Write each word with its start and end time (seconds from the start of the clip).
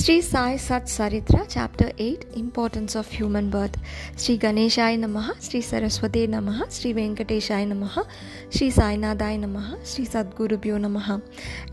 Sri 0.00 0.22
Sai 0.22 0.56
Sat 0.56 0.84
Saritra, 0.86 1.44
Chapter 1.46 1.92
8 1.98 2.24
Importance 2.36 2.94
of 2.94 3.06
Human 3.10 3.50
Birth. 3.50 3.76
Sri 4.16 4.38
Ganeshaya 4.38 4.98
Namaha, 4.98 5.34
Sri 5.46 5.60
Saraswati 5.60 6.26
Namaha, 6.26 6.72
Sri 6.72 6.94
Venkateshaya 6.94 7.66
Namaha, 7.70 8.06
Sri 8.48 8.70
Sainathaya 8.70 9.38
Namaha, 9.38 9.76
Sri 9.86 10.06
Sadgurubhyo 10.06 10.78
Namaha. 10.78 11.20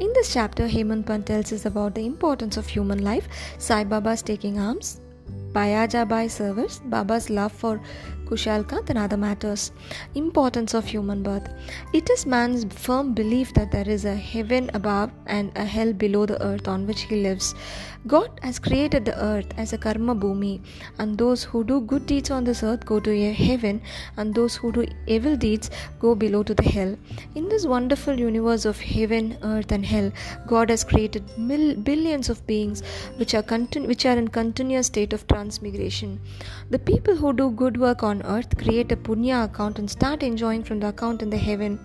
In 0.01 0.11
this 0.11 0.33
chapter, 0.33 0.67
Hemadpant 0.67 1.25
tells 1.25 1.53
us 1.53 1.65
about 1.65 1.95
the 1.95 2.05
importance 2.05 2.57
of 2.57 2.67
human 2.67 3.01
life, 3.01 3.29
Sai 3.59 3.85
Baba's 3.85 4.21
taking 4.21 4.59
arms, 4.59 4.99
Bayaja 5.53 6.07
Bai 6.07 6.27
service, 6.27 6.81
Baba's 6.85 7.29
love 7.29 7.51
for 7.51 7.81
Kushal 8.25 8.69
Chand 8.69 8.89
and 8.89 8.97
other 8.99 9.15
matters. 9.15 9.71
Importance 10.13 10.73
of 10.73 10.85
human 10.85 11.23
birth. 11.23 11.47
It 11.93 12.09
is 12.09 12.25
man's 12.25 12.65
firm 12.65 13.13
belief 13.13 13.53
that 13.53 13.71
there 13.71 13.87
is 13.87 14.03
a 14.03 14.15
heaven 14.15 14.69
above 14.73 15.11
and 15.27 15.51
a 15.55 15.63
hell 15.63 15.93
below 15.93 16.25
the 16.25 16.41
earth 16.43 16.67
on 16.67 16.85
which 16.85 17.01
he 17.03 17.23
lives. 17.23 17.55
God 18.05 18.39
has 18.43 18.59
created 18.59 19.05
the 19.05 19.21
earth 19.21 19.47
as 19.57 19.73
a 19.73 19.77
karma 19.77 20.15
bhumi, 20.15 20.61
and 20.99 21.17
those 21.17 21.43
who 21.43 21.63
do 21.63 21.81
good 21.81 22.05
deeds 22.05 22.29
on 22.29 22.43
this 22.43 22.63
earth 22.63 22.85
go 22.85 22.99
to 22.99 23.11
a 23.11 23.31
heaven, 23.31 23.81
and 24.17 24.35
those 24.35 24.55
who 24.55 24.71
do 24.71 24.85
evil 25.07 25.35
deeds 25.35 25.69
go 25.99 26.13
below 26.15 26.43
to 26.43 26.53
the 26.53 26.63
hell. 26.63 26.95
In 27.35 27.49
this 27.49 27.65
wonderful 27.65 28.19
universe 28.19 28.65
of 28.65 28.79
heaven, 28.79 29.37
earth, 29.41 29.71
and 29.71 29.85
hell, 29.85 30.11
God 30.47 30.69
has 30.69 30.83
created 30.83 31.23
mil- 31.37 31.75
billions 31.75 32.29
of 32.29 32.45
beings 32.45 32.83
which 33.17 33.33
are 33.33 33.43
continu- 33.43 33.87
which 33.87 34.05
are 34.05 34.17
in 34.17 34.27
continuous 34.27 34.87
state 34.87 35.13
of 35.13 35.27
transmigration. 35.37 36.19
The 36.71 36.79
people 36.79 37.15
who 37.15 37.33
do 37.41 37.51
good 37.51 37.79
work 37.87 38.03
on 38.11 38.23
earth 38.35 38.57
create 38.57 38.91
a 38.91 38.97
punya 39.07 39.45
account 39.45 39.79
and 39.79 39.89
start 39.97 40.23
enjoying 40.23 40.63
from 40.63 40.79
the 40.79 40.89
account 40.89 41.21
in 41.21 41.29
the 41.29 41.43
heaven. 41.49 41.79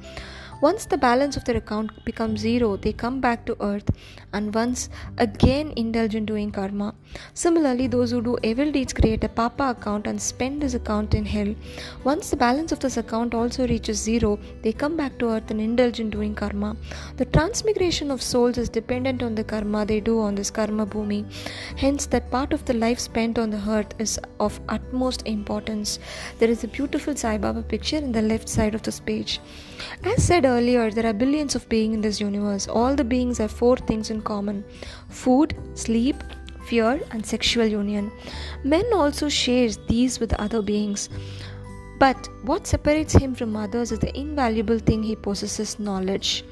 Once 0.63 0.85
the 0.85 0.97
balance 0.97 1.37
of 1.37 1.45
their 1.45 1.57
account 1.57 1.91
becomes 2.05 2.41
zero, 2.41 2.77
they 2.77 2.93
come 2.93 3.21
back 3.21 3.45
to 3.45 3.57
earth 3.61 3.89
and 4.33 4.55
once 4.55 4.89
again 5.19 5.73
indulge 5.77 6.15
in 6.15 6.25
doing 6.25 6.53
karma. 6.53 6.95
Similarly, 7.35 7.89
those 7.89 8.13
who 8.13 8.23
do 8.23 8.39
evil 8.45 8.71
deeds 8.71 8.93
create 8.93 9.25
a 9.25 9.29
papa 9.29 9.71
account 9.71 10.07
and 10.07 10.23
spend 10.23 10.63
this 10.63 10.75
account 10.75 11.15
in 11.15 11.25
hell. 11.25 11.53
Once 12.05 12.31
the 12.31 12.37
balance 12.37 12.71
of 12.71 12.79
this 12.79 12.97
account 12.97 13.35
also 13.35 13.67
reaches 13.67 13.99
zero, 13.99 14.39
they 14.63 14.73
come 14.73 14.97
back 14.97 15.19
to 15.19 15.31
earth 15.31 15.51
and 15.51 15.61
indulge 15.61 15.99
in 15.99 16.11
doing 16.11 16.33
karma. 16.33 16.77
The 17.17 17.25
transmigration 17.25 18.13
of 18.13 18.23
souls 18.23 18.57
is 18.57 18.69
dependent 18.69 19.25
on 19.25 19.35
the 19.35 19.43
karma 19.43 19.85
they 19.85 19.99
do 19.99 20.21
on 20.21 20.37
this 20.37 20.51
karma 20.51 20.87
bhumi. 20.87 21.25
Hence, 21.77 22.07
that 22.07 22.31
part 22.31 22.53
of 22.53 22.65
the 22.67 22.75
life 22.75 23.01
spent 23.01 23.37
on 23.37 23.51
the 23.51 23.63
earth 23.69 23.95
is 23.99 24.21
of 24.39 24.61
utmost 24.69 25.27
importance. 25.27 25.99
There 26.39 26.49
is 26.51 26.63
a 26.63 26.69
beautiful 26.69 27.17
Sai 27.17 27.37
Baba 27.39 27.63
picture 27.63 27.97
in 27.97 28.13
the 28.13 28.23
left 28.23 28.49
side 28.49 28.77
of 28.77 28.83
this 28.83 29.01
page. 29.01 29.41
As 30.05 30.23
said 30.23 30.47
earlier, 30.53 30.91
there 30.91 31.07
are 31.07 31.13
billions 31.13 31.55
of 31.55 31.69
beings 31.69 31.95
in 31.95 32.01
this 32.01 32.21
universe. 32.21 32.69
All 32.69 32.95
the 32.95 33.05
beings 33.05 33.39
have 33.39 33.51
four 33.51 33.77
things 33.77 34.11
in 34.11 34.23
common 34.23 34.65
food, 35.09 35.57
sleep, 35.75 36.23
fear, 36.67 37.01
and 37.11 37.25
sexual 37.25 37.67
union. 37.67 38.13
Men 38.65 38.85
also 38.93 39.29
share 39.29 39.71
these 39.89 40.21
with 40.21 40.35
other 40.35 40.63
beings. 40.63 41.09
But 41.99 42.29
what 42.43 42.67
separates 42.67 43.13
him 43.13 43.35
from 43.35 43.57
others 43.57 43.93
is 43.93 43.99
the 44.01 44.17
invaluable 44.19 44.79
thing 44.79 45.03
he 45.03 45.17
possesses 45.17 45.79
knowledge 45.79 46.45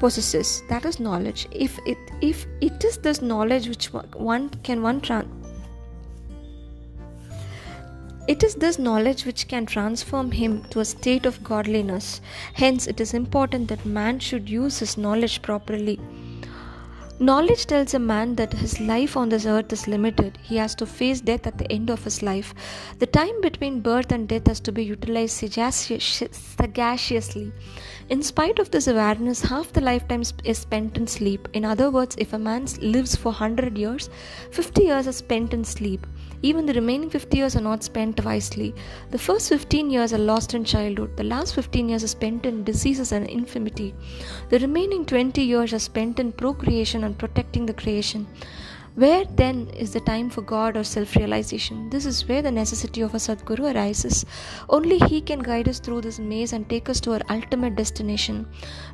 possesses 0.00 0.62
that 0.68 0.86
is 0.86 0.98
knowledge 0.98 1.46
if 1.52 1.78
it 1.86 1.98
if 2.22 2.46
it 2.62 2.84
is 2.90 2.96
this 3.06 3.20
knowledge 3.20 3.68
which 3.68 3.88
one 3.92 4.48
can 4.68 4.82
one 4.82 4.98
it 8.30 8.42
is 8.44 8.54
this 8.54 8.78
knowledge 8.78 9.26
which 9.26 9.48
can 9.48 9.66
transform 9.66 10.30
him 10.30 10.62
to 10.70 10.78
a 10.78 10.84
state 10.84 11.26
of 11.26 11.42
godliness. 11.42 12.20
Hence, 12.54 12.86
it 12.86 13.00
is 13.00 13.12
important 13.12 13.66
that 13.68 13.84
man 13.84 14.20
should 14.20 14.48
use 14.48 14.78
his 14.78 14.96
knowledge 14.96 15.42
properly. 15.42 15.98
Knowledge 17.18 17.66
tells 17.66 17.92
a 17.92 17.98
man 17.98 18.36
that 18.36 18.52
his 18.52 18.78
life 18.80 19.16
on 19.16 19.30
this 19.30 19.46
earth 19.46 19.72
is 19.72 19.88
limited. 19.88 20.38
He 20.42 20.58
has 20.58 20.76
to 20.76 20.86
face 20.86 21.20
death 21.20 21.48
at 21.48 21.58
the 21.58 21.68
end 21.72 21.90
of 21.90 22.04
his 22.04 22.22
life. 22.22 22.54
The 23.00 23.08
time 23.08 23.40
between 23.40 23.80
birth 23.80 24.12
and 24.12 24.28
death 24.28 24.46
has 24.46 24.60
to 24.60 24.70
be 24.70 24.84
utilized 24.84 25.34
sagaciously. 25.34 27.52
In 28.10 28.22
spite 28.22 28.60
of 28.60 28.70
this 28.70 28.86
awareness, 28.86 29.42
half 29.42 29.72
the 29.72 29.80
lifetime 29.80 30.22
is 30.44 30.58
spent 30.58 30.96
in 30.96 31.08
sleep. 31.08 31.48
In 31.52 31.64
other 31.64 31.90
words, 31.90 32.14
if 32.16 32.32
a 32.32 32.38
man 32.38 32.68
lives 32.80 33.16
for 33.16 33.32
100 33.32 33.76
years, 33.76 34.08
50 34.52 34.84
years 34.84 35.08
are 35.08 35.12
spent 35.12 35.52
in 35.52 35.64
sleep. 35.64 36.06
Even 36.42 36.64
the 36.64 36.72
remaining 36.72 37.10
50 37.10 37.36
years 37.36 37.54
are 37.54 37.60
not 37.60 37.84
spent 37.84 38.24
wisely. 38.24 38.74
The 39.10 39.18
first 39.18 39.48
15 39.50 39.90
years 39.90 40.14
are 40.14 40.18
lost 40.18 40.54
in 40.54 40.64
childhood. 40.64 41.16
The 41.16 41.24
last 41.24 41.54
15 41.54 41.90
years 41.90 42.02
are 42.02 42.08
spent 42.08 42.46
in 42.46 42.64
diseases 42.64 43.12
and 43.12 43.26
infirmity. 43.26 43.94
The 44.48 44.58
remaining 44.58 45.04
20 45.04 45.42
years 45.42 45.74
are 45.74 45.78
spent 45.78 46.18
in 46.18 46.32
procreation 46.32 47.04
and 47.04 47.18
protecting 47.18 47.66
the 47.66 47.74
creation. 47.74 48.26
Where 48.96 49.24
then 49.24 49.68
is 49.68 49.92
the 49.92 50.00
time 50.00 50.30
for 50.30 50.42
God 50.42 50.76
or 50.76 50.82
self 50.82 51.14
realization? 51.14 51.88
This 51.90 52.04
is 52.04 52.26
where 52.28 52.42
the 52.42 52.50
necessity 52.50 53.02
of 53.02 53.14
a 53.14 53.18
Sadguru 53.18 53.72
arises. 53.72 54.26
Only 54.68 54.98
He 54.98 55.20
can 55.20 55.38
guide 55.38 55.68
us 55.68 55.78
through 55.78 56.00
this 56.00 56.18
maze 56.18 56.52
and 56.52 56.68
take 56.68 56.88
us 56.88 57.00
to 57.02 57.12
our 57.12 57.20
ultimate 57.30 57.76
destination. 57.76 58.48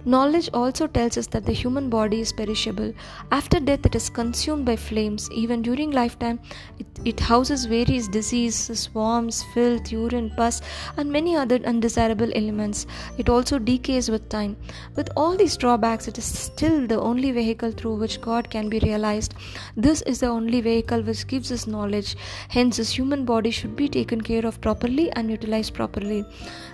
Knowledge 0.05 0.51
also 0.53 0.87
tells 0.87 1.17
us 1.17 1.27
that 1.29 1.47
the 1.47 1.53
human 1.53 1.89
body 1.89 2.21
is 2.21 2.33
perishable. 2.33 2.93
After 3.33 3.59
death, 3.59 3.87
it 3.87 3.95
is 3.95 4.11
consumed 4.11 4.67
by 4.67 4.77
flames. 4.77 5.31
Even 5.33 5.63
during 5.63 5.91
lifetime, 5.93 6.41
it, 6.79 6.87
it 7.05 7.19
houses 7.19 7.65
various 7.65 8.07
diseases, 8.07 8.95
worms, 8.95 9.45
filth, 9.55 9.91
urine, 9.91 10.31
pus, 10.37 10.61
and 10.99 11.11
many 11.11 11.35
other 11.37 11.59
undesirable 11.65 12.31
elements. 12.35 12.87
It 13.17 13.31
also 13.31 13.59
decays 13.59 14.11
with 14.11 14.29
time. 14.29 14.57
With 14.95 15.09
all 15.17 15.37
these 15.37 15.57
drawbacks, 15.57 16.07
it 16.07 16.19
is 16.19 16.25
still 16.27 16.87
the 16.87 17.01
only 17.01 17.33
vehicle 17.33 17.71
through 17.71 17.97
which 17.97 18.21
God 18.21 18.51
can 18.51 18.69
be 18.69 18.79
realized. 18.81 19.35
This 19.87 20.03
is 20.03 20.19
the 20.19 20.27
only 20.27 20.61
vehicle 20.61 21.03
which 21.03 21.29
gives 21.29 21.53
us 21.53 21.69
knowledge. 21.69 22.17
Hence, 22.49 22.79
this 22.79 22.99
human 22.99 23.25
body 23.25 23.53
should 23.53 23.77
be 23.77 23.89
taken 23.89 24.21
care 24.21 24.45
of 24.45 24.61
properly 24.61 25.13
and 25.13 25.31
utilized 25.31 25.75
properly. 25.75 26.25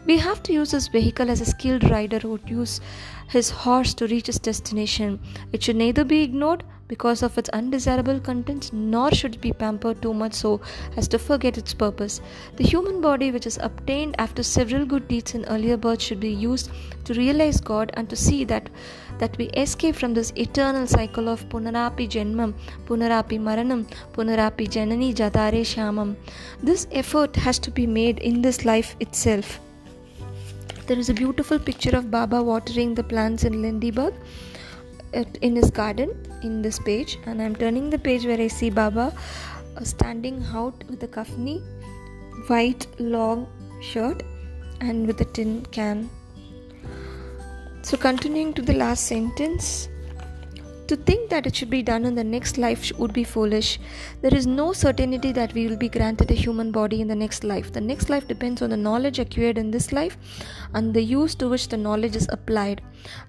We 0.07 0.17
have 0.17 0.43
to 0.45 0.55
use 0.55 0.71
this 0.71 0.89
vehicle 0.89 1.29
as 1.29 1.43
a 1.43 1.45
skilled 1.45 1.91
rider 1.91 2.21
who 2.21 2.31
would 2.31 2.49
use 2.49 2.81
his 3.29 3.51
horse 3.51 3.93
to 3.95 4.07
reach 4.07 4.29
his 4.29 4.39
destination. 4.39 5.21
It 5.53 5.63
should 5.63 5.77
neither 5.77 6.05
be 6.05 6.23
ignored 6.23 6.65
because 6.93 7.23
of 7.23 7.37
its 7.39 7.49
undesirable 7.59 8.21
contents, 8.21 8.73
nor 8.73 9.11
should 9.19 9.37
it 9.37 9.41
be 9.41 9.53
pampered 9.53 10.01
too 10.03 10.13
much 10.23 10.35
so 10.35 10.61
as 10.97 11.09
to 11.09 11.19
forget 11.19 11.57
its 11.57 11.73
purpose. 11.83 12.21
The 12.57 12.69
human 12.73 13.01
body, 13.01 13.31
which 13.31 13.47
is 13.47 13.59
obtained 13.69 14.17
after 14.19 14.43
several 14.43 14.85
good 14.85 15.09
deeds 15.09 15.35
in 15.35 15.47
earlier 15.47 15.79
birth, 15.79 16.03
should 16.03 16.21
be 16.21 16.35
used 16.49 16.71
to 17.05 17.15
realize 17.15 17.61
God 17.61 17.93
and 17.95 18.11
to 18.11 18.17
see 18.25 18.45
that 18.53 18.69
that 19.23 19.39
we 19.39 19.47
escape 19.63 19.97
from 20.03 20.15
this 20.15 20.33
eternal 20.45 20.87
cycle 20.93 21.29
of 21.33 21.49
punarapi 21.49 22.07
janmam, 22.15 22.55
punarapi 22.87 23.41
maranam, 23.49 23.83
punarapi 24.15 24.69
janani 24.77 25.11
jatare 25.21 25.65
shamam. 25.73 26.15
This 26.63 26.87
effort 27.03 27.37
has 27.37 27.59
to 27.67 27.71
be 27.71 27.87
made 27.87 28.19
in 28.31 28.43
this 28.43 28.65
life 28.65 28.97
itself. 29.01 29.61
There 30.87 30.99
is 30.99 31.09
a 31.09 31.15
beautiful 31.15 31.59
picture 31.59 31.97
of 31.97 32.11
Baba 32.11 32.43
watering 32.43 32.95
the 32.95 33.05
plants 33.05 33.45
in 33.45 33.61
Lendi 33.65 33.93
Baug 34.01 34.15
in 35.13 35.57
his 35.57 35.71
garden 35.71 36.11
in 36.43 36.63
this 36.63 36.79
page 36.79 37.19
and 37.27 37.43
i'm 37.43 37.55
turning 37.55 37.91
the 37.91 37.99
page 37.99 38.25
where 38.25 38.41
i 38.41 38.49
see 38.49 38.71
baba 38.71 39.13
uh, 39.77 39.85
standing 39.85 40.45
out 40.55 40.85
with 40.89 41.03
a 41.03 41.09
kafni 41.09 41.57
white 42.49 42.87
long 42.99 43.47
shirt 43.81 44.23
and 44.81 45.07
with 45.07 45.21
a 45.21 45.29
tin 45.37 45.65
can 45.79 46.09
so 47.83 47.97
continuing 47.97 48.53
to 48.55 48.63
the 48.63 48.75
last 48.85 49.07
sentence 49.07 49.89
to 50.93 50.97
think 50.97 51.31
that 51.31 51.47
it 51.47 51.57
should 51.57 51.71
be 51.71 51.83
done 51.83 52.05
in 52.05 52.15
the 52.15 52.25
next 52.25 52.59
life 52.59 52.93
would 52.99 53.13
be 53.15 53.25
foolish. 53.25 53.81
There 54.21 54.35
is 54.35 54.47
no 54.47 54.73
certainty 54.75 55.33
that 55.33 55.55
we 55.55 55.67
will 55.67 55.77
be 55.77 55.89
granted 55.89 56.31
a 56.31 56.35
human 56.35 56.71
body 56.71 57.01
in 57.01 57.09
the 57.09 57.15
next 57.15 57.45
life. 57.45 57.73
The 57.73 57.81
next 57.81 58.11
life 58.11 58.29
depends 58.29 58.61
on 58.61 58.71
the 58.71 58.77
knowledge 58.77 59.19
acquired 59.19 59.57
in 59.57 59.71
this 59.71 59.91
life 59.91 60.19
and 60.75 60.93
the 60.93 61.03
use 61.03 61.35
to 61.37 61.49
which 61.49 61.69
the 61.69 61.79
knowledge 61.79 62.15
is 62.15 62.29
applied. 62.31 62.83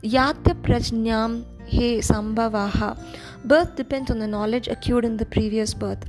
Yatya 0.04 0.56
prajnam 0.62 1.46
he 1.66 2.00
sambhavaha. 2.00 2.98
Birth 3.46 3.76
depends 3.76 4.10
on 4.10 4.20
the 4.20 4.28
knowledge 4.28 4.70
acquired 4.70 5.04
in 5.04 5.18
the 5.18 5.26
previous 5.26 5.74
birth. 5.74 6.06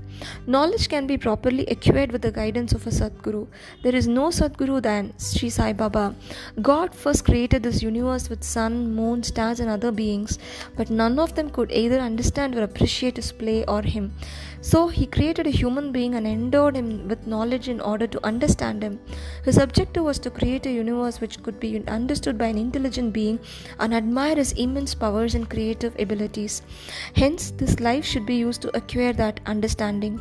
Knowledge 0.46 0.88
can 0.88 1.06
be 1.08 1.18
properly 1.18 1.66
acquired 1.66 2.12
with 2.12 2.22
the 2.22 2.30
guidance 2.30 2.72
of 2.72 2.86
a 2.86 2.90
Sadguru. 2.90 3.48
There 3.82 3.94
is 3.94 4.06
no 4.06 4.28
Sadguru 4.28 4.80
than 4.80 5.12
Sri 5.18 5.50
Sai 5.50 5.72
Baba. 5.72 6.14
God 6.62 6.94
first 6.94 7.24
created 7.24 7.64
this 7.64 7.82
universe 7.82 8.28
with 8.28 8.44
sun, 8.44 8.94
moon, 8.94 9.24
stars, 9.24 9.58
and 9.58 9.68
other 9.68 9.90
beings, 9.90 10.38
but 10.76 10.90
none 10.90 11.18
of 11.18 11.34
them 11.34 11.50
could 11.50 11.72
either 11.72 11.98
understand 11.98 12.54
or 12.54 12.62
appreciate 12.62 13.16
his 13.16 13.32
play 13.32 13.64
or 13.64 13.82
him. 13.82 14.12
So 14.60 14.88
he 14.88 15.04
created 15.04 15.46
a 15.46 15.50
human 15.50 15.92
being 15.92 16.14
and 16.14 16.26
endowed 16.26 16.74
him 16.74 17.06
with 17.06 17.26
knowledge 17.26 17.68
in 17.68 17.82
order 17.82 18.06
to 18.06 18.24
understand 18.24 18.82
him. 18.82 18.98
His 19.44 19.58
objective 19.58 20.04
was 20.04 20.18
to 20.20 20.30
create 20.30 20.64
a 20.64 20.72
universe 20.72 21.20
which 21.20 21.42
could 21.42 21.60
be 21.60 21.86
understood 21.86 22.38
by 22.38 22.46
an 22.46 22.56
intelligent 22.56 23.12
being 23.12 23.40
and 23.78 23.92
admire 23.92 24.36
his 24.36 24.52
immense 24.52 24.94
powers 24.94 25.34
and 25.34 25.50
creative 25.50 25.94
abilities. 25.98 26.62
Hence, 27.24 27.52
this 27.52 27.80
life 27.80 28.04
should 28.04 28.26
be 28.26 28.34
used 28.34 28.60
to 28.62 28.76
acquire 28.76 29.14
that 29.14 29.40
understanding. 29.46 30.18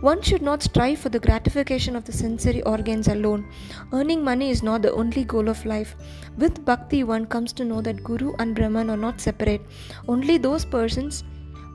One 0.00 0.22
should 0.22 0.40
not 0.40 0.62
strive 0.62 0.98
for 0.98 1.10
the 1.10 1.20
gratification 1.20 1.94
of 1.94 2.06
the 2.06 2.12
sensory 2.12 2.62
organs 2.62 3.08
alone. 3.08 3.46
Earning 3.92 4.24
money 4.24 4.48
is 4.48 4.62
not 4.62 4.80
the 4.80 4.92
only 4.92 5.24
goal 5.24 5.50
of 5.50 5.66
life. 5.66 5.94
With 6.38 6.64
bhakti, 6.64 7.04
one 7.04 7.26
comes 7.26 7.52
to 7.52 7.66
know 7.66 7.82
that 7.82 8.02
Guru 8.02 8.32
and 8.38 8.54
Brahman 8.54 8.88
are 8.88 8.96
not 8.96 9.20
separate. 9.20 9.60
Only 10.08 10.38
those 10.38 10.64
persons 10.64 11.22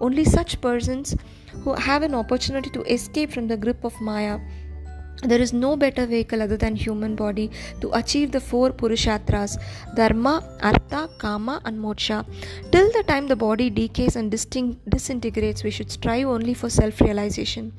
Only 0.02 0.26
such 0.26 0.60
persons 0.60 1.16
who 1.64 1.74
have 1.76 2.02
an 2.02 2.16
opportunity 2.16 2.70
to 2.72 2.82
escape 2.94 3.32
from 3.32 3.48
the 3.48 3.58
grip 3.58 3.84
of 3.84 4.02
Maya 4.02 4.40
there 5.22 5.40
is 5.40 5.54
no 5.54 5.76
better 5.78 6.06
vehicle 6.06 6.42
other 6.42 6.58
than 6.58 6.76
human 6.76 7.16
body 7.16 7.50
to 7.82 7.90
achieve 7.94 8.32
the 8.32 8.40
four 8.40 8.72
purusharthas 8.72 9.58
dharma 9.96 10.34
artha 10.62 11.10
kama 11.18 11.62
and 11.66 11.80
moksha. 11.80 12.26
Till 12.72 12.92
the 12.92 13.04
time 13.04 13.28
the 13.28 13.36
body 13.36 13.70
decays 13.70 14.16
and 14.16 14.32
disintegrates 14.32 15.64
we 15.64 15.72
should 15.72 15.92
strive 15.92 16.28
only 16.28 16.54
for 16.54 16.70
self 16.70 17.00
realization 17.02 17.72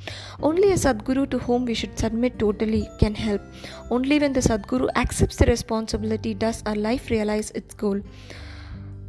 only 0.43 0.71
a 0.73 0.77
sadguru 0.77 1.29
to 1.31 1.39
whom 1.39 1.65
we 1.65 1.75
should 1.75 1.99
submit 1.99 2.39
totally 2.39 2.89
can 2.99 3.15
help. 3.15 3.43
Only 3.91 4.19
when 4.19 4.33
the 4.33 4.41
sadguru 4.41 4.89
accepts 4.97 5.37
the 5.37 5.47
responsibility 5.47 6.35
does 6.35 6.63
our 6.67 6.75
life 6.75 7.11
realize 7.11 7.51
its 7.51 7.75
goal 7.75 8.01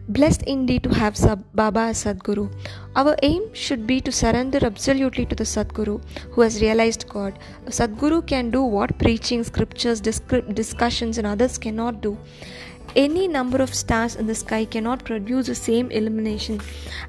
Blessed 0.08 0.44
indeed 0.44 0.84
to 0.84 0.94
have 0.94 1.18
Baba 1.56 1.80
as 1.80 2.04
Sadguru. 2.04 2.52
Our 2.96 3.16
aim 3.24 3.52
should 3.54 3.88
be 3.88 4.00
to 4.02 4.12
surrender 4.12 4.60
absolutely 4.62 5.26
to 5.26 5.36
the 5.36 5.46
Sadguru 5.46 6.00
who 6.30 6.42
has 6.42 6.62
realized 6.62 7.10
God. 7.10 7.40
A 7.66 7.72
Sadguru 7.72 8.26
can 8.28 8.52
do 8.52 8.62
what 8.62 9.00
preaching, 9.00 9.44
scriptures, 9.44 10.00
disc- 10.00 10.32
discussions, 10.54 11.18
and 11.18 11.26
others 11.26 11.58
cannot 11.58 12.02
do. 12.02 12.20
Any 12.96 13.28
number 13.28 13.58
of 13.64 13.74
stars 13.74 14.16
in 14.16 14.28
the 14.28 14.36
sky 14.36 14.66
cannot 14.66 15.04
produce 15.04 15.48
the 15.48 15.56
same 15.56 15.90
illumination 15.90 16.62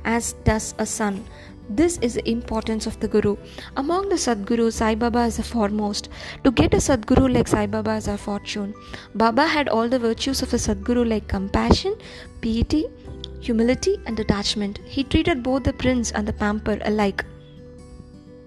as 0.04 0.32
does 0.44 0.74
a 0.78 0.86
sun. 0.86 1.22
This 1.68 1.98
is 1.98 2.14
the 2.14 2.30
importance 2.30 2.86
of 2.86 2.98
the 3.00 3.08
Guru. 3.08 3.36
Among 3.76 4.08
the 4.08 4.14
Sadgurus, 4.14 4.74
Sai 4.74 4.94
Baba 4.94 5.24
is 5.24 5.36
the 5.38 5.42
foremost. 5.42 6.08
To 6.44 6.52
get 6.52 6.74
a 6.74 6.76
Sadguru 6.76 7.32
like 7.32 7.48
Sai 7.48 7.66
Baba 7.66 7.96
is 7.96 8.06
our 8.06 8.16
fortune. 8.16 8.72
Baba 9.14 9.46
had 9.46 9.68
all 9.68 9.88
the 9.88 9.98
virtues 9.98 10.42
of 10.42 10.54
a 10.54 10.56
Sadguru 10.56 11.08
like 11.08 11.26
compassion, 11.26 11.96
piety, 12.40 12.86
humility, 13.40 13.98
and 14.06 14.16
detachment. 14.16 14.78
He 14.84 15.02
treated 15.02 15.42
both 15.42 15.64
the 15.64 15.72
prince 15.72 16.12
and 16.12 16.26
the 16.26 16.32
pamper 16.32 16.78
alike. 16.84 17.24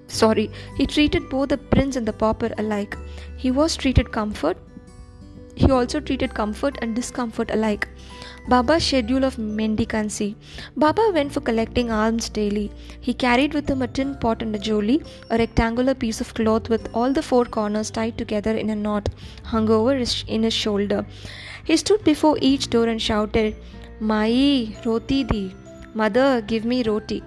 Sorry, 0.08 0.50
he 0.78 0.88
treated 0.88 1.30
both 1.30 1.50
the 1.50 1.58
prince 1.58 1.96
and 1.98 2.08
the 2.08 2.14
pauper 2.14 2.52
alike. 2.58 2.98
He 3.38 3.52
was 3.52 3.76
treated 3.76 4.12
comfort. 4.12 4.58
He 5.56 5.70
also 5.70 6.00
treated 6.00 6.34
comfort 6.34 6.78
and 6.82 6.96
discomfort 6.96 7.52
alike. 7.52 7.88
Baba's 8.52 8.84
schedule 8.84 9.24
of 9.24 9.36
mendicancy. 9.38 10.36
Baba 10.76 11.12
went 11.14 11.32
for 11.32 11.42
collecting 11.42 11.92
alms 11.92 12.30
daily. 12.30 12.72
He 13.00 13.14
carried 13.14 13.54
with 13.54 13.70
him 13.70 13.84
a 13.84 13.88
tin 13.88 14.16
pot 14.16 14.42
and 14.42 14.56
a 14.56 14.58
joli, 14.58 15.04
a 15.30 15.38
rectangular 15.38 15.94
piece 15.94 16.20
of 16.20 16.34
cloth 16.34 16.68
with 16.68 16.90
all 16.96 17.14
the 17.14 17.22
four 17.22 17.46
corners 17.46 17.92
tied 17.92 18.18
together 18.18 18.58
in 18.58 18.72
a 18.72 18.76
knot, 18.76 19.10
hung 19.44 19.70
over 19.70 19.96
his, 19.96 20.24
in 20.28 20.42
his 20.42 20.54
shoulder. 20.54 21.06
He 21.64 21.78
stood 21.78 22.04
before 22.04 22.40
each 22.42 22.72
door 22.72 22.88
and 22.88 23.00
shouted, 23.00 23.56
Mai, 24.00 24.76
roti 24.84 25.24
di. 25.24 25.54
Mother, 25.94 26.42
give 26.42 26.66
me 26.66 26.82
roti. 26.82 27.22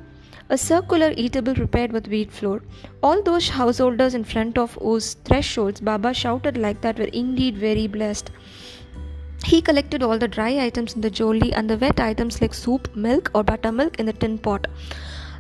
A 0.49 0.59
circular 0.59 1.13
eatable 1.17 1.55
prepared 1.55 1.93
with 1.93 2.09
wheat 2.09 2.33
flour. 2.33 2.63
All 3.01 3.23
those 3.23 3.49
householders 3.49 4.15
in 4.15 4.25
front 4.25 4.59
of 4.59 4.75
whose 4.75 5.15
thresholds 5.25 5.81
Baba 5.81 6.13
shouted 6.13 6.59
like 6.59 6.81
that 6.81 6.99
were 6.99 7.13
indeed 7.23 7.57
very 7.57 7.87
blessed. 7.87 8.33
He 9.45 9.61
collected 9.61 10.03
all 10.03 10.19
the 10.19 10.29
dry 10.29 10.65
items 10.65 10.95
in 10.95 11.01
the 11.01 11.11
joli 11.11 11.53
and 11.53 11.69
the 11.69 11.77
wet 11.77 12.01
items 12.01 12.41
like 12.41 12.55
soup, 12.55 12.95
milk, 12.95 13.31
or 13.35 13.43
buttermilk 13.43 13.99
in 13.99 14.07
the 14.07 14.13
tin 14.13 14.39
pot. 14.39 14.67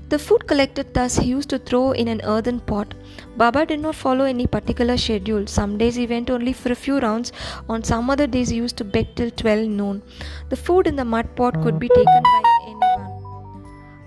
The 0.08 0.19
food 0.19 0.46
collected 0.46 0.93
thus 0.93 1.16
he 1.16 1.28
used 1.28 1.49
to 1.50 1.58
throw 1.58 1.93
in 1.93 2.08
an 2.08 2.20
earthen 2.22 2.60
pot. 2.60 2.93
Baba 3.37 3.64
did 3.64 3.81
not 3.81 3.94
follow 3.94 4.26
any 4.26 4.46
particular 4.46 4.99
schedule. 4.99 5.46
Some 5.46 5.78
days 5.78 5.94
he 5.94 6.06
went 6.06 6.28
only 6.28 6.52
for 6.52 6.70
a 6.70 6.75
few 6.75 6.99
rounds, 6.99 7.32
on 7.69 7.82
some 7.82 8.10
other 8.10 8.26
days 8.26 8.50
he 8.50 8.56
used 8.56 8.76
to 8.76 8.84
beg 8.84 9.14
till 9.14 9.31
12 9.31 9.69
noon. 9.69 10.02
The 10.50 10.56
food 10.56 10.87
in 10.87 10.96
the 10.96 11.06
mud 11.06 11.34
pot 11.34 11.62
could 11.62 11.78
be 11.78 11.88
taken 11.88 12.22
by 12.22 12.43
anyone. 12.66 13.08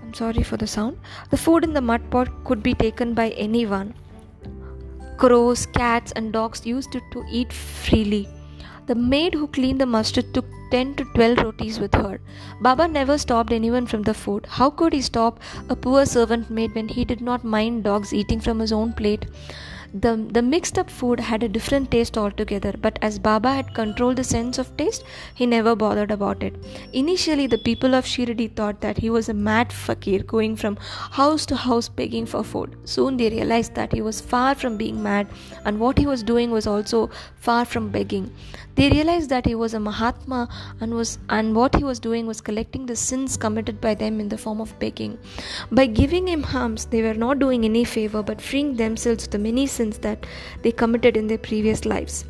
I'm 0.03 0.13
sorry 0.13 0.44
for 0.44 0.57
the 0.57 0.68
sound. 0.68 1.00
The 1.31 1.38
food 1.38 1.63
in 1.63 1.74
the 1.74 1.81
mud 1.81 2.12
pot 2.12 2.30
could 2.44 2.62
be 2.62 2.75
taken 2.75 3.15
by 3.15 3.30
anyone. 3.30 3.95
Crows, 5.18 5.65
cats, 5.65 6.12
and 6.12 6.31
dogs 6.31 6.65
used 6.68 6.91
to, 6.91 7.01
to 7.13 7.25
eat 7.31 7.51
freely. 7.51 8.27
The 8.87 8.93
maid 8.95 9.33
who 9.33 9.47
cleaned 9.47 9.81
the 9.81 9.87
mustard 9.87 10.31
took 10.33 10.45
10 10.69 10.95
to 10.95 11.05
12 11.15 11.37
rotis 11.39 11.79
with 11.79 11.95
her. 11.95 12.19
Baba 12.61 12.87
never 12.87 13.17
stopped 13.17 13.51
anyone 13.51 13.87
from 13.87 14.03
the 14.03 14.13
food. 14.13 14.45
How 14.47 14.69
could 14.69 14.93
he 14.93 15.01
stop 15.01 15.39
a 15.69 15.75
poor 15.75 16.05
servant 16.05 16.51
maid 16.51 16.75
when 16.75 16.87
he 16.89 17.03
did 17.03 17.21
not 17.21 17.43
mind 17.43 17.83
dogs 17.83 18.13
eating 18.13 18.39
from 18.39 18.59
his 18.59 18.71
own 18.71 18.93
plate? 18.93 19.25
The, 20.01 20.18
the 20.30 20.42
mixed 20.42 20.77
up 20.77 20.89
food 20.89 21.21
had 21.21 21.42
a 21.42 21.47
different 21.47 21.89
taste 21.89 22.18
altogether, 22.18 22.74
but 22.81 23.00
as 23.01 23.18
Baba 23.18 23.53
had 23.53 23.74
controlled 23.74 24.18
the 24.18 24.25
sense 24.25 24.57
of 24.57 24.75
taste, 24.75 25.06
he 25.36 25.45
never 25.45 25.74
bothered 25.74 26.12
about 26.12 26.44
it. 26.44 26.53
Initially, 26.92 27.47
the 27.47 27.57
people 27.57 27.95
of 27.95 28.03
Shirdi 28.06 28.53
thought 28.53 28.81
that 28.81 28.97
he 28.97 29.09
was 29.09 29.30
a 29.30 29.33
mad 29.33 29.71
fakir 29.71 30.19
going 30.24 30.57
from 30.57 30.75
house 31.19 31.45
to 31.45 31.56
house 31.56 31.88
begging 31.88 32.25
for 32.25 32.44
food. 32.44 32.75
Soon 32.83 33.15
they 33.15 33.30
realized 33.30 33.75
that 33.75 33.94
he 33.94 34.01
was 34.01 34.19
far 34.19 34.53
from 34.53 34.75
being 34.75 35.01
mad, 35.01 35.27
and 35.63 35.80
what 35.80 35.98
he 35.98 36.06
was 36.06 36.24
doing 36.24 36.51
was 36.51 36.68
also 36.68 37.09
far 37.38 37.63
from 37.63 37.89
begging. 37.89 38.30
They 38.75 38.89
realized 38.89 39.30
that 39.30 39.45
he 39.45 39.56
was 39.56 39.74
a 39.74 39.80
Mahatma 39.80 40.50
and 40.81 40.94
was 40.94 41.18
and 41.30 41.56
what 41.56 41.75
he 41.75 41.83
was 41.86 42.00
doing 42.00 42.27
was 42.27 42.41
collecting 42.41 42.86
the 42.86 42.95
sins 42.95 43.38
committed 43.38 43.80
by 43.80 43.94
them 43.95 44.19
in 44.19 44.27
the 44.27 44.38
form 44.38 44.59
of 44.59 44.77
begging. 44.80 45.18
By 45.71 45.86
giving 45.86 46.27
him 46.27 46.44
alms, 46.53 46.86
they 46.86 47.01
were 47.01 47.13
not 47.13 47.39
doing 47.39 47.63
any 47.63 47.86
favor 47.86 48.21
but 48.21 48.41
freeing 48.41 48.75
themselves 48.75 49.25
of 49.27 49.31
the 49.31 49.39
many 49.39 49.65
sins 49.65 49.84
that 49.99 50.25
they 50.61 50.71
committed 50.71 51.17
in 51.17 51.27
their 51.27 51.37
previous 51.37 51.85
lives. 51.85 52.25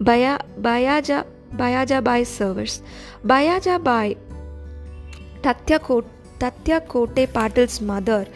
Baya, 0.00 0.38
Bayaja 0.60 1.26
Bayaja 1.56 2.02
Bai 2.02 2.22
servers. 2.22 2.82
Bayaja 3.24 3.82
Bai 3.82 4.16
Tatya, 5.42 5.80
Kote, 5.80 6.06
Tatya 6.38 6.86
Kote 6.86 7.32
Patil's 7.32 7.80
mother 7.80 8.26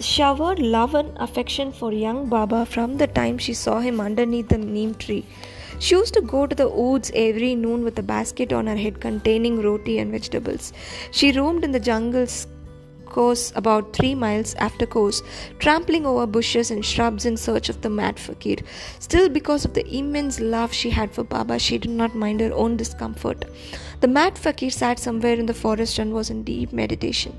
showered 0.00 0.58
love 0.58 0.94
and 0.94 1.16
affection 1.18 1.72
for 1.72 1.92
young 1.92 2.26
Baba 2.28 2.64
from 2.64 2.96
the 2.96 3.06
time 3.06 3.38
she 3.38 3.52
saw 3.52 3.80
him 3.80 4.00
underneath 4.00 4.48
the 4.48 4.58
neem 4.58 4.94
tree. 4.94 5.26
She 5.78 5.94
used 5.94 6.14
to 6.14 6.20
go 6.20 6.46
to 6.46 6.54
the 6.54 6.68
woods 6.68 7.10
every 7.14 7.54
noon 7.54 7.84
with 7.84 7.98
a 7.98 8.02
basket 8.02 8.52
on 8.52 8.66
her 8.66 8.76
head 8.76 9.00
containing 9.00 9.62
roti 9.62 9.98
and 9.98 10.10
vegetables. 10.10 10.72
She 11.10 11.32
roamed 11.32 11.64
in 11.64 11.72
the 11.72 11.80
jungles 11.80 12.46
course 13.10 13.52
about 13.54 13.92
three 13.92 14.14
miles 14.14 14.54
after 14.54 14.86
course, 14.86 15.22
trampling 15.58 16.06
over 16.06 16.26
bushes 16.26 16.70
and 16.70 16.84
shrubs 16.84 17.26
in 17.26 17.36
search 17.36 17.68
of 17.68 17.82
the 17.82 17.90
mad 17.90 18.18
fakir. 18.18 18.56
Still, 18.98 19.28
because 19.28 19.64
of 19.64 19.74
the 19.74 19.86
immense 19.94 20.40
love 20.40 20.72
she 20.72 20.90
had 20.90 21.12
for 21.12 21.24
Baba, 21.24 21.58
she 21.58 21.78
did 21.78 21.90
not 21.90 22.14
mind 22.14 22.40
her 22.40 22.52
own 22.54 22.76
discomfort. 22.76 23.44
The 24.00 24.08
mad 24.08 24.38
fakir 24.38 24.70
sat 24.70 24.98
somewhere 24.98 25.34
in 25.34 25.44
the 25.44 25.52
forest 25.52 25.98
and 25.98 26.14
was 26.14 26.30
in 26.30 26.42
deep 26.42 26.72
meditation. 26.72 27.34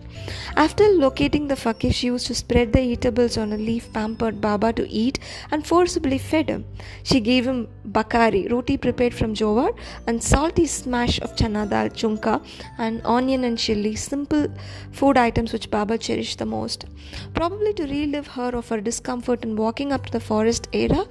After 0.56 0.88
locating 0.90 1.48
the 1.48 1.56
fakir, 1.56 1.92
she 1.92 2.08
used 2.08 2.28
to 2.28 2.36
spread 2.36 2.72
the 2.72 2.82
eatables 2.82 3.36
on 3.36 3.52
a 3.52 3.58
leaf, 3.58 3.92
pampered 3.94 4.40
Baba 4.40 4.72
to 4.74 4.88
eat, 4.88 5.18
and 5.50 5.66
forcibly 5.66 6.20
fed 6.20 6.50
him. 6.50 6.66
She 7.02 7.20
gave 7.20 7.48
him 7.48 7.68
bakari, 7.84 8.48
roti 8.48 8.78
prepared 8.78 9.16
from 9.16 9.34
jowar, 9.34 9.76
and 10.06 10.22
salty 10.22 10.68
smash 10.68 11.20
of 11.22 11.36
chana 11.36 11.68
dal, 11.68 11.90
zunka, 11.90 12.46
and 12.78 13.02
onion 13.06 13.44
and 13.44 13.58
chili, 13.58 13.96
simple 13.96 14.48
food 14.92 15.18
items 15.18 15.54
which 15.54 15.72
Baba 15.72 15.98
cherished 15.98 16.38
the 16.38 16.46
most. 16.46 16.86
Probably 17.34 17.74
to 17.74 17.84
relieve 17.84 18.28
her 18.28 18.56
of 18.56 18.70
her 18.70 18.82
discomfort 18.82 19.44
in 19.44 19.56
walking 19.56 19.92
up 19.92 20.06
to 20.06 20.12
the 20.12 20.20
forest 20.20 20.68
area, 20.74 21.06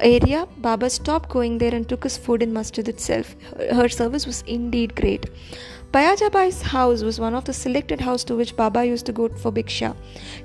area, 0.00 0.46
Baba 0.58 0.90
stopped 0.90 1.28
going 1.28 1.58
there 1.58 1.74
and 1.74 1.88
took 1.88 2.04
his 2.04 2.16
food 2.16 2.42
in 2.42 2.52
masjid 2.52 2.88
itself. 2.88 3.34
Her 3.72 3.88
service 3.88 4.26
was 4.26 4.42
indeed 4.46 4.94
great. 4.94 5.26
Bayajabai's 5.92 6.60
house 6.60 7.02
was 7.02 7.18
one 7.18 7.34
of 7.34 7.44
the 7.44 7.52
selected 7.52 8.00
houses 8.00 8.24
to 8.24 8.36
which 8.36 8.54
Baba 8.56 8.84
used 8.84 9.06
to 9.06 9.12
go 9.12 9.28
for 9.28 9.50
Bhiksha. 9.50 9.96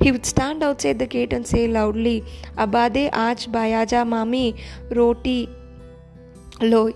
He 0.01 0.12
would 0.12 0.25
stand 0.25 0.63
outside 0.63 1.00
the 1.00 1.05
gate 1.05 1.33
and 1.33 1.45
say 1.45 1.67
loudly, 1.67 2.24
Abade 2.57 3.12
aaj 3.12 3.50
Bayaja 3.50 4.05
mami 4.07 4.57
roti 4.91 5.50
lo, 6.62 6.93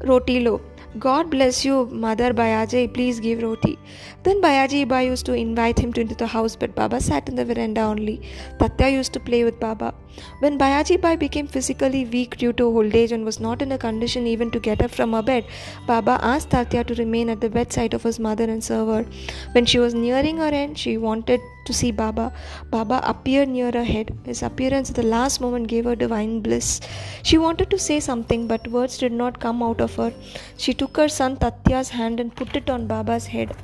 roti 0.00 0.40
lo. 0.40 0.62
God 0.98 1.30
bless 1.30 1.64
you, 1.64 1.86
Mother 1.86 2.32
Bayaji, 2.32 2.94
please 2.94 3.20
give 3.20 3.42
roti. 3.42 3.78
Then 4.22 4.40
Bayaji 4.40 4.86
Iba 4.86 5.04
used 5.04 5.26
to 5.26 5.34
invite 5.34 5.78
him 5.78 5.92
to 5.92 6.00
into 6.00 6.14
the 6.14 6.26
house, 6.26 6.56
but 6.56 6.74
Baba 6.74 7.00
sat 7.00 7.28
in 7.28 7.34
the 7.34 7.44
veranda 7.44 7.82
only. 7.82 8.22
Tatya 8.58 8.92
used 8.92 9.12
to 9.12 9.20
play 9.20 9.44
with 9.44 9.58
Baba. 9.60 9.92
When 10.38 10.58
Bayaji 10.58 11.00
Bai 11.00 11.16
became 11.16 11.48
physically 11.48 12.04
weak 12.06 12.38
due 12.38 12.52
to 12.54 12.64
old 12.64 12.94
age 12.94 13.12
and 13.12 13.24
was 13.24 13.40
not 13.40 13.60
in 13.60 13.72
a 13.72 13.78
condition 13.78 14.26
even 14.26 14.50
to 14.52 14.60
get 14.60 14.80
up 14.80 14.90
from 14.90 15.12
her 15.12 15.22
bed, 15.22 15.44
Baba 15.86 16.18
asked 16.22 16.50
Tatya 16.50 16.86
to 16.86 16.94
remain 16.94 17.28
at 17.28 17.40
the 17.40 17.50
bedside 17.50 17.92
of 17.92 18.02
his 18.02 18.18
mother 18.18 18.44
and 18.44 18.64
serve 18.64 18.88
her. 18.88 19.06
When 19.52 19.66
she 19.66 19.78
was 19.78 19.92
nearing 19.92 20.38
her 20.38 20.48
end, 20.48 20.78
she 20.78 20.96
wanted 20.96 21.40
to 21.66 21.72
see 21.72 21.90
Baba. 21.90 22.32
Baba 22.70 23.00
appeared 23.04 23.48
near 23.48 23.70
her 23.72 23.84
head. 23.84 24.16
His 24.24 24.42
appearance 24.42 24.90
at 24.90 24.96
the 24.96 25.02
last 25.02 25.40
moment 25.40 25.68
gave 25.68 25.84
her 25.84 25.96
divine 25.96 26.40
bliss. 26.40 26.80
She 27.22 27.38
wanted 27.38 27.70
to 27.70 27.78
say 27.78 28.00
something, 28.00 28.46
but 28.46 28.68
words 28.68 28.98
did 28.98 29.12
not 29.12 29.40
come 29.40 29.62
out 29.62 29.80
of 29.80 29.94
her. 29.96 30.12
She 30.56 30.74
took 30.74 30.96
her 30.96 31.08
son 31.08 31.36
Tatya's 31.36 31.90
hand 31.90 32.20
and 32.20 32.34
put 32.34 32.56
it 32.56 32.70
on 32.70 32.86
Baba's 32.86 33.26
head. 33.26 33.54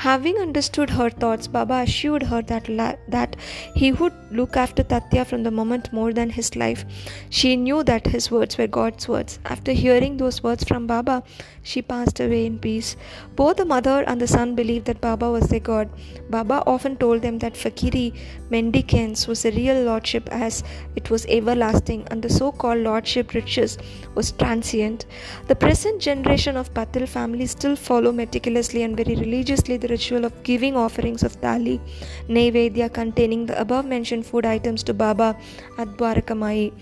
Having 0.00 0.36
understood 0.36 0.90
her 0.90 1.08
thoughts, 1.08 1.46
Baba 1.46 1.76
assured 1.76 2.24
her 2.24 2.42
that, 2.42 2.68
la- 2.68 2.96
that 3.08 3.34
he 3.74 3.92
would 3.92 4.12
look 4.30 4.54
after 4.54 4.82
Tatya 4.82 5.24
from 5.24 5.42
the 5.42 5.50
moment 5.50 5.90
more 5.90 6.12
than 6.12 6.28
his 6.28 6.54
life. 6.54 6.84
She 7.30 7.56
knew 7.56 7.82
that 7.84 8.06
his 8.08 8.30
words 8.30 8.58
were 8.58 8.66
God's 8.66 9.08
words. 9.08 9.38
After 9.46 9.72
hearing 9.72 10.18
those 10.18 10.42
words 10.42 10.64
from 10.64 10.86
Baba, 10.86 11.22
she 11.70 11.82
passed 11.82 12.20
away 12.20 12.46
in 12.46 12.58
peace. 12.58 12.96
Both 13.34 13.56
the 13.56 13.64
mother 13.64 14.04
and 14.06 14.20
the 14.20 14.28
son 14.28 14.54
believed 14.54 14.86
that 14.86 15.00
Baba 15.00 15.30
was 15.30 15.48
their 15.48 15.64
God. 15.68 15.88
Baba 16.30 16.62
often 16.66 16.96
told 16.96 17.22
them 17.22 17.38
that 17.40 17.54
Fakiri, 17.54 18.14
mendicants, 18.50 19.26
was 19.26 19.44
a 19.44 19.50
real 19.50 19.82
lordship 19.82 20.28
as 20.30 20.62
it 20.94 21.10
was 21.10 21.26
everlasting 21.26 22.06
and 22.10 22.22
the 22.22 22.30
so 22.30 22.52
called 22.52 22.78
lordship 22.78 23.34
riches 23.34 23.76
was 24.14 24.32
transient. 24.32 25.06
The 25.48 25.56
present 25.56 26.00
generation 26.00 26.56
of 26.56 26.72
Patil 26.72 27.08
family 27.08 27.46
still 27.46 27.76
follow 27.76 28.12
meticulously 28.12 28.82
and 28.84 28.96
very 28.96 29.16
religiously 29.16 29.76
the 29.76 29.88
ritual 29.88 30.24
of 30.24 30.42
giving 30.44 30.76
offerings 30.76 31.22
of 31.22 31.40
thali, 31.40 31.80
Naivedya 32.28 32.92
containing 32.92 33.46
the 33.46 33.60
above 33.60 33.86
mentioned 33.86 34.26
food 34.26 34.46
items 34.46 34.82
to 34.84 34.94
Baba 34.94 35.36
at 35.78 35.88
Dwarakamai. 35.88 36.72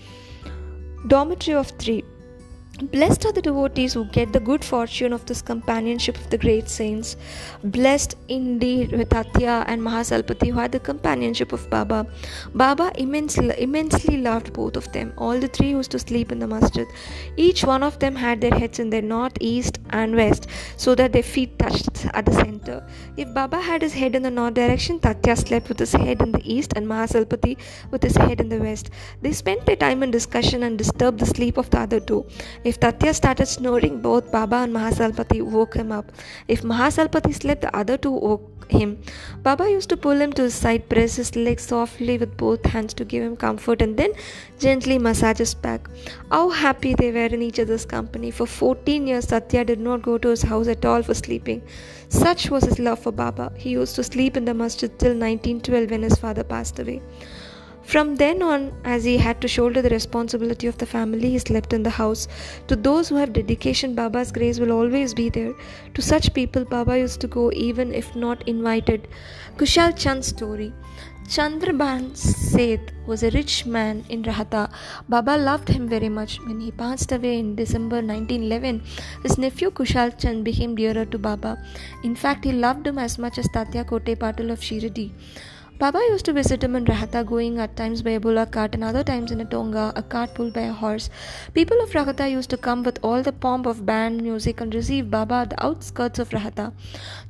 Dormitory 1.07 1.55
of 1.55 1.67
three. 1.79 2.03
Blessed 2.81 3.25
are 3.25 3.31
the 3.31 3.41
devotees 3.41 3.93
who 3.93 4.03
get 4.03 4.33
the 4.33 4.39
good 4.41 4.61
fortune 4.61 5.13
of 5.13 5.25
this 5.25 5.41
companionship 5.41 6.17
of 6.17 6.29
the 6.29 6.37
great 6.37 6.67
saints. 6.67 7.15
Blessed 7.63 8.15
indeed 8.27 8.91
with 8.91 9.07
Tatya 9.07 9.63
and 9.67 9.81
Mahasalpati 9.81 10.47
who 10.51 10.59
had 10.59 10.73
the 10.73 10.81
companionship 10.81 11.53
of 11.53 11.69
Baba. 11.69 12.05
Baba 12.53 12.91
immensely, 12.97 13.55
immensely 13.57 14.17
loved 14.17 14.51
both 14.51 14.75
of 14.75 14.91
them. 14.91 15.13
All 15.17 15.39
the 15.39 15.47
three 15.47 15.69
used 15.69 15.91
to 15.91 15.99
sleep 15.99 16.33
in 16.33 16.39
the 16.39 16.47
masjid. 16.47 16.85
Each 17.37 17.63
one 17.63 17.81
of 17.81 17.97
them 17.99 18.13
had 18.13 18.41
their 18.41 18.53
heads 18.53 18.79
in 18.79 18.89
the 18.89 19.01
north, 19.01 19.37
east, 19.39 19.79
and 19.91 20.13
west 20.13 20.47
so 20.75 20.95
that 20.95 21.13
their 21.13 21.23
feet 21.23 21.57
touched 21.57 22.07
at 22.13 22.25
the 22.25 22.33
center. 22.33 22.85
If 23.15 23.33
Baba 23.33 23.61
had 23.61 23.83
his 23.83 23.93
head 23.93 24.15
in 24.15 24.23
the 24.23 24.31
north 24.31 24.55
direction, 24.55 24.99
Tatya 24.99 25.37
slept 25.37 25.69
with 25.69 25.79
his 25.79 25.93
head 25.93 26.21
in 26.21 26.33
the 26.33 26.41
east 26.43 26.73
and 26.75 26.85
Mahasalpati 26.85 27.57
with 27.91 28.03
his 28.03 28.17
head 28.17 28.41
in 28.41 28.49
the 28.49 28.59
west. 28.59 28.89
They 29.21 29.31
spent 29.31 29.65
their 29.65 29.77
time 29.77 30.03
in 30.03 30.11
discussion 30.11 30.63
and 30.63 30.77
disturbed 30.77 31.19
the 31.19 31.25
sleep 31.25 31.55
of 31.55 31.69
the 31.69 31.79
other 31.79 32.01
two. 32.01 32.25
If 32.69 32.79
Tatya 32.79 33.13
started 33.13 33.47
snoring, 33.47 34.01
both 34.01 34.31
Baba 34.31 34.55
and 34.63 34.73
Mahasalpati 34.75 35.43
woke 35.43 35.75
him 35.75 35.91
up. 35.91 36.11
If 36.47 36.63
Mahasalpati 36.63 37.31
slept, 37.35 37.61
the 37.61 37.75
other 37.77 37.95
two 37.95 38.11
woke 38.11 38.65
him. 38.69 38.97
Baba 39.43 39.69
used 39.69 39.89
to 39.89 39.97
pull 39.97 40.19
him 40.19 40.33
to 40.33 40.41
his 40.41 40.55
side, 40.55 40.89
press 40.89 41.17
his 41.17 41.35
legs 41.35 41.67
softly 41.67 42.17
with 42.17 42.35
both 42.37 42.65
hands 42.65 42.95
to 42.95 43.05
give 43.05 43.23
him 43.23 43.35
comfort, 43.37 43.83
and 43.83 43.95
then 43.97 44.13
gently 44.57 44.97
massage 44.97 45.37
his 45.37 45.53
back. 45.53 45.87
How 46.31 46.49
happy 46.49 46.95
they 46.95 47.11
were 47.11 47.27
in 47.37 47.43
each 47.43 47.59
other's 47.59 47.85
company. 47.85 48.31
For 48.31 48.47
14 48.47 49.05
years, 49.05 49.27
Tatya 49.27 49.63
did 49.67 49.79
not 49.79 50.01
go 50.01 50.17
to 50.17 50.29
his 50.29 50.41
house 50.41 50.67
at 50.67 50.85
all 50.85 51.03
for 51.03 51.13
sleeping. 51.13 51.61
Such 52.09 52.49
was 52.49 52.63
his 52.63 52.79
love 52.79 52.97
for 52.97 53.11
Baba. 53.11 53.51
He 53.55 53.69
used 53.71 53.95
to 53.97 54.03
sleep 54.03 54.35
in 54.37 54.45
the 54.45 54.55
masjid 54.55 54.89
till 54.97 55.13
1912 55.13 55.91
when 55.91 56.01
his 56.01 56.15
father 56.15 56.43
passed 56.43 56.79
away. 56.79 57.01
From 57.85 58.15
then 58.15 58.41
on, 58.41 58.71
as 58.83 59.03
he 59.03 59.17
had 59.17 59.39
to 59.41 59.47
shoulder 59.47 59.81
the 59.81 59.91
responsibility 59.91 60.65
of 60.65 60.77
the 60.79 60.87
family, 60.87 61.29
he 61.29 61.39
slept 61.39 61.71
in 61.71 61.83
the 61.83 61.91
house. 61.91 62.27
To 62.67 62.75
those 62.75 63.09
who 63.09 63.15
have 63.15 63.31
dedication, 63.31 63.93
Baba's 63.93 64.31
grace 64.31 64.59
will 64.59 64.71
always 64.71 65.13
be 65.13 65.29
there. 65.29 65.53
To 65.93 66.01
such 66.01 66.33
people, 66.33 66.65
Baba 66.65 66.97
used 66.97 67.21
to 67.21 67.27
go 67.27 67.51
even 67.51 67.93
if 67.93 68.15
not 68.15 68.47
invited. 68.47 69.07
Kushal 69.57 69.95
Chand's 69.95 70.27
story. 70.27 70.73
Chandraban 71.27 72.15
Seth 72.15 72.91
was 73.07 73.23
a 73.23 73.31
rich 73.31 73.65
man 73.65 74.03
in 74.09 74.23
Rahata. 74.23 74.71
Baba 75.07 75.37
loved 75.37 75.69
him 75.69 75.87
very 75.87 76.09
much. 76.09 76.39
When 76.41 76.59
he 76.59 76.71
passed 76.71 77.11
away 77.11 77.39
in 77.39 77.55
December 77.55 77.97
1911, 77.97 78.83
his 79.23 79.37
nephew 79.37 79.71
Kushal 79.71 80.17
Chand 80.19 80.43
became 80.43 80.75
dearer 80.75 81.05
to 81.05 81.17
Baba. 81.17 81.57
In 82.03 82.15
fact, 82.15 82.45
he 82.45 82.51
loved 82.51 82.85
him 82.85 82.97
as 82.97 83.17
much 83.17 83.37
as 83.37 83.47
Tatya 83.47 83.85
Kote 83.87 84.15
Patil 84.19 84.51
of 84.51 84.59
Shirdi. 84.59 85.11
Baba 85.77 85.99
used 86.09 86.23
to 86.23 86.31
visit 86.31 86.63
him 86.63 86.73
in 86.77 86.85
Rahata, 86.85 87.25
going 87.25 87.59
at 87.59 87.75
times 87.75 88.01
by 88.01 88.11
a 88.11 88.19
bullock 88.19 88.51
cart 88.51 88.73
and 88.75 88.83
other 88.83 89.03
times 89.03 89.29
in 89.29 89.41
a 89.41 89.45
tonga, 89.45 89.91
a 89.97 90.01
cart 90.01 90.33
pulled 90.33 90.53
by 90.53 90.61
a 90.61 90.71
horse. 90.71 91.09
People 91.53 91.81
of 91.81 91.89
Rahata 91.89 92.31
used 92.31 92.49
to 92.51 92.57
come 92.57 92.81
with 92.81 92.97
all 93.03 93.21
the 93.21 93.33
pomp 93.33 93.65
of 93.65 93.85
band 93.85 94.23
music 94.23 94.61
and 94.61 94.73
receive 94.73 95.11
Baba 95.11 95.35
at 95.35 95.49
the 95.49 95.65
outskirts 95.65 96.17
of 96.17 96.29
Rahata. 96.29 96.71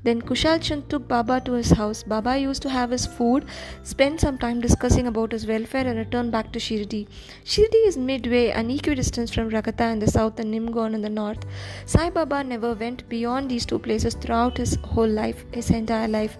Then 0.03 0.21
Kushal 0.21 0.61
Chand 0.61 0.87
took 0.89 1.07
Baba 1.07 1.41
to 1.41 1.53
his 1.53 1.71
house. 1.71 2.03
Baba 2.03 2.37
used 2.37 2.61
to 2.61 2.69
have 2.69 2.91
his 2.91 3.07
food, 3.07 3.45
spend 3.81 4.19
some 4.19 4.37
time 4.37 4.61
discussing 4.61 5.07
about 5.07 5.31
his 5.31 5.47
welfare, 5.47 5.87
and 5.87 5.97
return 5.97 6.29
back 6.29 6.53
to 6.53 6.59
Shirdi. 6.59 7.07
Shirdi 7.43 7.87
is 7.87 7.97
midway 7.97 8.51
and 8.51 8.69
equidistant 8.69 9.31
from 9.31 9.49
Rahata 9.49 9.91
in 9.91 9.97
the 9.97 10.07
south 10.07 10.39
and 10.39 10.53
Nimgaon 10.53 10.93
in 10.93 11.01
the 11.01 11.09
north. 11.09 11.43
Sai 11.87 12.11
Baba 12.11 12.43
never 12.43 12.75
went 12.75 13.09
beyond 13.09 13.49
these 13.49 13.65
two 13.65 13.79
places 13.79 14.13
throughout 14.13 14.57
his 14.57 14.77
whole 14.83 15.09
life, 15.09 15.45
his 15.51 15.71
entire 15.71 16.07
life. 16.07 16.37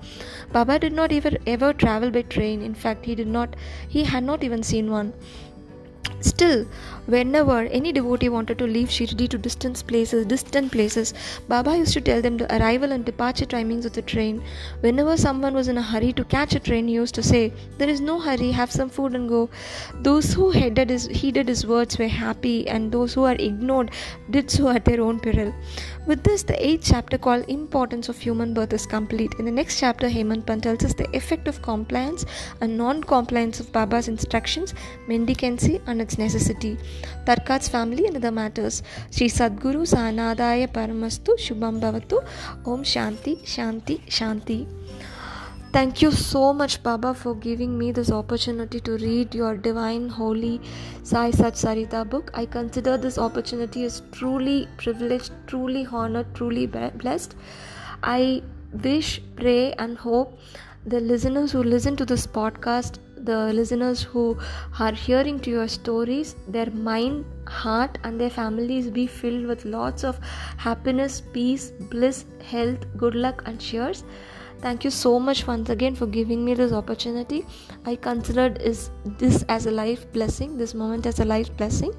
Baba 0.52 0.78
did 0.78 0.94
not 0.94 1.12
even 1.12 1.40
ever 1.48 1.74
travel 1.74 1.95
travel 1.96 2.12
by 2.12 2.22
train. 2.24 2.62
In 2.62 2.74
fact, 2.74 3.06
he 3.06 3.16
did 3.16 3.28
not 3.28 3.56
he 3.88 4.04
had 4.04 4.24
not 4.24 4.44
even 4.44 4.64
seen 4.64 4.92
one. 4.92 5.14
Still, 6.22 6.66
whenever 7.06 7.60
any 7.80 7.92
devotee 7.92 8.30
wanted 8.30 8.58
to 8.58 8.66
leave 8.66 8.90
Shirdi 8.90 9.28
to 9.30 9.38
distant 9.38 9.86
places, 9.88 10.26
distant 10.26 10.72
places, 10.72 11.14
Baba 11.48 11.78
used 11.78 11.94
to 11.94 12.02
tell 12.02 12.22
them 12.22 12.38
the 12.38 12.48
arrival 12.58 12.92
and 12.92 13.06
departure 13.06 13.46
timings 13.46 13.86
of 13.86 13.94
the 13.94 14.02
train. 14.02 14.42
Whenever 14.82 15.16
someone 15.18 15.54
was 15.54 15.68
in 15.68 15.78
a 15.78 15.82
hurry 15.82 16.14
to 16.14 16.24
catch 16.24 16.56
a 16.56 16.60
train, 16.60 16.88
he 16.88 16.96
used 16.96 17.16
to 17.16 17.24
say, 17.24 17.54
"There 17.78 17.90
is 17.90 18.02
no 18.02 18.20
hurry. 18.20 18.52
Have 18.52 18.72
some 18.72 18.90
food 18.90 19.14
and 19.14 19.30
go." 19.30 19.50
Those 20.02 20.34
who 20.34 20.50
heeded 20.52 20.90
his, 20.90 21.06
heeded 21.08 21.48
his 21.48 21.66
words 21.74 22.00
were 22.00 22.08
happy, 22.08 22.68
and 22.68 22.92
those 22.92 23.14
who 23.14 23.24
are 23.24 23.36
ignored 23.50 23.92
did 24.38 24.50
so 24.50 24.70
at 24.70 24.86
their 24.86 25.02
own 25.02 25.20
peril. 25.20 25.54
With 26.08 26.24
this, 26.24 26.44
the 26.44 26.58
eighth 26.66 26.90
chapter 26.94 27.18
called 27.18 27.50
Importance 27.60 28.10
of 28.10 28.20
Human 28.20 28.54
Birth 28.54 28.74
is 28.74 28.86
complete. 28.86 29.34
In 29.40 29.46
the 29.46 29.56
next 29.60 29.80
chapter, 29.80 30.10
Hemadpant 30.10 30.64
tells 30.64 30.84
us 30.90 30.94
the 30.94 31.10
effect 31.22 31.48
of 31.48 31.62
compliance 31.62 32.26
and 32.62 32.78
non 32.78 33.04
compliance 33.04 33.60
of 33.60 33.72
Baba's 33.72 34.08
instructions, 34.08 34.76
mendicancy, 35.08 35.82
and 35.88 36.05
its 36.06 36.18
necessity. 36.24 36.78
Tarkhad's 37.26 37.68
family 37.76 38.08
and 38.08 38.18
other 38.22 38.32
matters. 38.32 38.82
Sri 39.12 39.28
Sadguru 39.28 39.84
Sanadaya 39.96 40.72
Paramastu 40.80 41.38
Shubham 41.48 41.82
Bhavatu 41.86 42.24
Om 42.74 42.90
Shanti 42.96 43.38
Shanti 43.58 44.00
Shanti. 44.20 44.60
Thank 45.76 46.02
you 46.02 46.10
so 46.10 46.42
much, 46.54 46.82
Baba, 46.84 47.14
for 47.14 47.36
giving 47.36 47.78
me 47.78 47.92
this 47.92 48.10
opportunity 48.10 48.80
to 48.80 48.94
read 49.00 49.36
your 49.36 49.58
divine, 49.58 50.08
holy 50.08 50.62
Sai 51.04 51.32
Sat 51.32 51.56
Sarita 51.62 52.04
book. 52.10 52.32
I 52.34 52.46
consider 52.46 52.98
this 52.98 53.18
opportunity 53.18 53.84
as 53.84 54.02
truly 54.14 54.70
privileged, 54.78 55.34
truly 55.48 55.86
honored, 55.92 56.34
truly 56.34 56.66
blessed. 56.68 57.36
I 58.04 58.42
wish, 58.86 59.22
pray, 59.36 59.74
and 59.74 59.98
hope 59.98 60.40
the 60.86 61.02
listeners 61.02 61.52
who 61.52 61.64
listen 61.64 61.98
to 61.98 62.06
this 62.06 62.26
podcast, 62.26 63.00
the 63.26 63.52
listeners 63.54 64.04
who 64.04 64.38
are 64.80 64.92
hearing 64.92 65.40
to 65.42 65.50
your 65.50 65.68
stories, 65.68 66.36
their 66.48 66.70
mind, 66.72 67.26
heart, 67.48 67.98
and 68.04 68.20
their 68.20 68.30
families 68.30 68.90
be 68.90 69.08
filled 69.08 69.46
with 69.46 69.66
lots 69.66 70.04
of 70.04 70.20
happiness, 70.58 71.22
peace, 71.34 71.72
bliss, 71.92 72.26
health, 72.44 72.86
good 72.98 73.16
luck, 73.16 73.44
and 73.46 73.60
cheers. 73.60 74.04
Thank 74.62 74.84
you 74.84 74.90
so 74.90 75.20
much 75.20 75.46
once 75.48 75.70
again 75.70 75.96
for 75.96 76.08
giving 76.08 76.44
me 76.44 76.54
this 76.54 76.72
opportunity. 76.72 77.46
I 77.86 77.96
considered 77.96 78.62
is 78.62 78.90
this 79.20 79.44
as 79.50 79.66
a 79.66 79.72
life 79.72 80.12
blessing, 80.14 80.58
this 80.58 80.74
moment 80.74 81.06
as 81.06 81.20
a 81.20 81.26
life 81.26 81.56
blessing. 81.58 81.94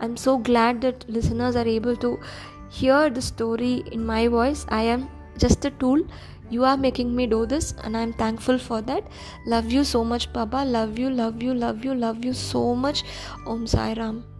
I'm 0.00 0.16
so 0.16 0.38
glad 0.38 0.80
that 0.82 1.08
listeners 1.08 1.56
are 1.56 1.66
able 1.66 1.96
to 1.96 2.20
hear 2.68 3.10
the 3.10 3.22
story 3.22 3.84
in 3.90 4.04
my 4.04 4.28
voice. 4.28 4.66
I 4.68 4.82
am 4.82 5.08
just 5.38 5.64
a 5.64 5.70
tool. 5.70 6.06
You 6.50 6.64
are 6.64 6.76
making 6.76 7.14
me 7.16 7.26
do 7.26 7.46
this, 7.46 7.74
and 7.82 7.96
I'm 7.96 8.12
thankful 8.12 8.58
for 8.58 8.82
that. 8.82 9.06
Love 9.46 9.72
you 9.72 9.84
so 9.84 10.04
much, 10.04 10.32
Baba. 10.32 10.64
Love 10.64 10.98
you, 10.98 11.10
love 11.10 11.42
you, 11.42 11.54
love 11.54 11.84
you, 11.84 11.94
love 11.94 12.24
you 12.24 12.32
so 12.34 12.74
much. 12.74 13.04
Om 13.46 13.66
Sai 13.66 13.94
Ram. 13.94 14.33